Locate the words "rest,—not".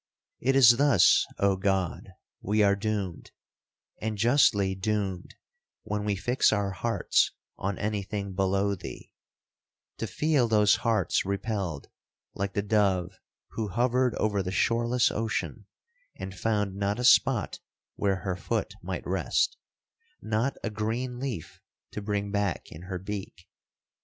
19.05-20.57